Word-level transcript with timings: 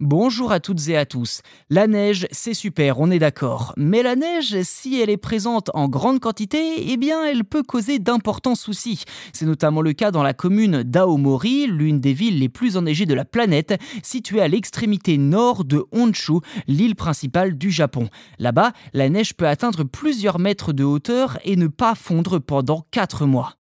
Bonjour 0.00 0.50
à 0.50 0.58
toutes 0.58 0.88
et 0.88 0.96
à 0.96 1.06
tous. 1.06 1.40
La 1.70 1.86
neige, 1.86 2.26
c'est 2.32 2.52
super, 2.52 2.98
on 2.98 3.12
est 3.12 3.20
d'accord. 3.20 3.72
Mais 3.76 4.02
la 4.02 4.16
neige, 4.16 4.60
si 4.62 5.00
elle 5.00 5.08
est 5.08 5.16
présente 5.16 5.70
en 5.72 5.88
grande 5.88 6.18
quantité, 6.18 6.90
eh 6.90 6.96
bien, 6.96 7.24
elle 7.24 7.44
peut 7.44 7.62
causer 7.62 8.00
d'importants 8.00 8.56
soucis. 8.56 9.04
C'est 9.32 9.46
notamment 9.46 9.82
le 9.82 9.92
cas 9.92 10.10
dans 10.10 10.24
la 10.24 10.34
commune 10.34 10.82
d'Aomori, 10.82 11.68
l'une 11.68 12.00
des 12.00 12.12
villes 12.12 12.40
les 12.40 12.48
plus 12.48 12.76
enneigées 12.76 13.06
de 13.06 13.14
la 13.14 13.24
planète, 13.24 13.80
située 14.02 14.40
à 14.40 14.48
l'extrémité 14.48 15.16
nord 15.16 15.64
de 15.64 15.84
Honshu, 15.92 16.40
l'île 16.66 16.96
principale 16.96 17.56
du 17.56 17.70
Japon. 17.70 18.08
Là-bas, 18.40 18.72
la 18.94 19.08
neige 19.08 19.34
peut 19.34 19.46
atteindre 19.46 19.84
plusieurs 19.84 20.40
mètres 20.40 20.72
de 20.72 20.82
hauteur 20.82 21.38
et 21.44 21.54
ne 21.54 21.68
pas 21.68 21.94
fondre 21.94 22.40
pendant 22.40 22.84
4 22.90 23.26
mois. 23.26 23.54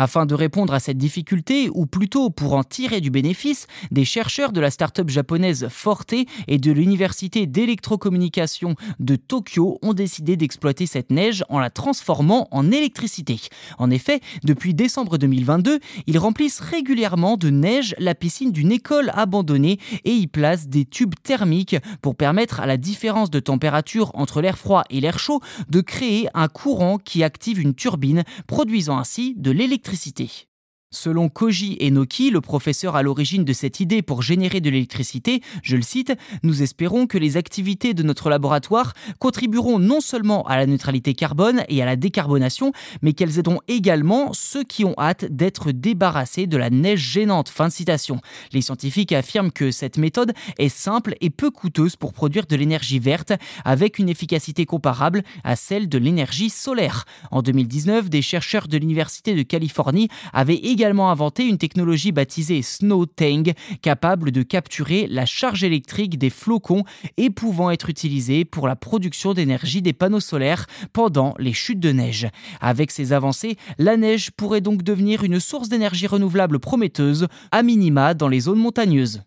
Afin 0.00 0.26
de 0.26 0.34
répondre 0.36 0.74
à 0.74 0.78
cette 0.78 0.96
difficulté, 0.96 1.68
ou 1.74 1.84
plutôt 1.84 2.30
pour 2.30 2.54
en 2.54 2.62
tirer 2.62 3.00
du 3.00 3.10
bénéfice, 3.10 3.66
des 3.90 4.04
chercheurs 4.04 4.52
de 4.52 4.60
la 4.60 4.70
start-up 4.70 5.08
japonaise 5.08 5.66
Forte 5.68 6.14
et 6.46 6.58
de 6.58 6.70
l'université 6.70 7.46
d'électrocommunication 7.48 8.76
de 9.00 9.16
Tokyo 9.16 9.80
ont 9.82 9.94
décidé 9.94 10.36
d'exploiter 10.36 10.86
cette 10.86 11.10
neige 11.10 11.42
en 11.48 11.58
la 11.58 11.70
transformant 11.70 12.46
en 12.52 12.70
électricité. 12.70 13.40
En 13.76 13.90
effet, 13.90 14.20
depuis 14.44 14.72
décembre 14.72 15.18
2022, 15.18 15.80
ils 16.06 16.18
remplissent 16.18 16.60
régulièrement 16.60 17.36
de 17.36 17.50
neige 17.50 17.96
la 17.98 18.14
piscine 18.14 18.52
d'une 18.52 18.70
école 18.70 19.10
abandonnée 19.14 19.80
et 20.04 20.12
y 20.12 20.28
placent 20.28 20.68
des 20.68 20.84
tubes 20.84 21.16
thermiques 21.24 21.76
pour 22.02 22.14
permettre 22.14 22.60
à 22.60 22.66
la 22.66 22.76
différence 22.76 23.30
de 23.30 23.40
température 23.40 24.12
entre 24.14 24.42
l'air 24.42 24.58
froid 24.58 24.84
et 24.90 25.00
l'air 25.00 25.18
chaud 25.18 25.40
de 25.68 25.80
créer 25.80 26.28
un 26.34 26.46
courant 26.46 26.98
qui 26.98 27.24
active 27.24 27.58
une 27.58 27.74
turbine, 27.74 28.22
produisant 28.46 28.96
ainsi 28.96 29.34
de 29.36 29.50
l'électricité 29.50 29.87
d'électricité. 29.88 30.48
Selon 30.90 31.28
Koji 31.28 31.76
Enoki, 31.82 32.30
le 32.30 32.40
professeur 32.40 32.96
à 32.96 33.02
l'origine 33.02 33.44
de 33.44 33.52
cette 33.52 33.78
idée 33.78 34.00
pour 34.00 34.22
générer 34.22 34.62
de 34.62 34.70
l'électricité, 34.70 35.42
je 35.62 35.76
le 35.76 35.82
cite, 35.82 36.14
Nous 36.42 36.62
espérons 36.62 37.06
que 37.06 37.18
les 37.18 37.36
activités 37.36 37.92
de 37.92 38.02
notre 38.02 38.30
laboratoire 38.30 38.94
contribueront 39.18 39.78
non 39.78 40.00
seulement 40.00 40.46
à 40.46 40.56
la 40.56 40.64
neutralité 40.64 41.12
carbone 41.12 41.62
et 41.68 41.82
à 41.82 41.84
la 41.84 41.96
décarbonation, 41.96 42.72
mais 43.02 43.12
qu'elles 43.12 43.38
aideront 43.38 43.60
également 43.68 44.32
ceux 44.32 44.64
qui 44.64 44.86
ont 44.86 44.94
hâte 44.96 45.26
d'être 45.26 45.72
débarrassés 45.72 46.46
de 46.46 46.56
la 46.56 46.70
neige 46.70 47.00
gênante. 47.00 47.50
Fin 47.50 47.68
de 47.68 47.72
citation. 47.72 48.22
Les 48.54 48.62
scientifiques 48.62 49.12
affirment 49.12 49.52
que 49.52 49.70
cette 49.70 49.98
méthode 49.98 50.32
est 50.56 50.70
simple 50.70 51.16
et 51.20 51.28
peu 51.28 51.50
coûteuse 51.50 51.96
pour 51.96 52.14
produire 52.14 52.46
de 52.46 52.56
l'énergie 52.56 52.98
verte, 52.98 53.34
avec 53.66 53.98
une 53.98 54.08
efficacité 54.08 54.64
comparable 54.64 55.22
à 55.44 55.54
celle 55.54 55.90
de 55.90 55.98
l'énergie 55.98 56.48
solaire. 56.48 57.04
En 57.30 57.42
2019, 57.42 58.08
des 58.08 58.22
chercheurs 58.22 58.68
de 58.68 58.78
l'Université 58.78 59.34
de 59.34 59.42
Californie 59.42 60.08
avaient 60.32 60.54
également 60.54 60.77
également 60.78 61.10
inventé 61.10 61.44
une 61.44 61.58
technologie 61.58 62.12
baptisée 62.12 62.62
Snow 62.62 63.04
Tang, 63.04 63.52
capable 63.82 64.30
de 64.30 64.44
capturer 64.44 65.08
la 65.08 65.26
charge 65.26 65.64
électrique 65.64 66.18
des 66.18 66.30
flocons 66.30 66.84
et 67.16 67.30
pouvant 67.30 67.72
être 67.72 67.90
utilisée 67.90 68.44
pour 68.44 68.68
la 68.68 68.76
production 68.76 69.34
d'énergie 69.34 69.82
des 69.82 69.92
panneaux 69.92 70.20
solaires 70.20 70.66
pendant 70.92 71.34
les 71.40 71.52
chutes 71.52 71.80
de 71.80 71.90
neige. 71.90 72.28
Avec 72.60 72.92
ces 72.92 73.12
avancées, 73.12 73.56
la 73.78 73.96
neige 73.96 74.30
pourrait 74.30 74.60
donc 74.60 74.84
devenir 74.84 75.24
une 75.24 75.40
source 75.40 75.68
d'énergie 75.68 76.06
renouvelable 76.06 76.60
prometteuse, 76.60 77.26
à 77.50 77.64
minima 77.64 78.14
dans 78.14 78.28
les 78.28 78.38
zones 78.38 78.60
montagneuses. 78.60 79.22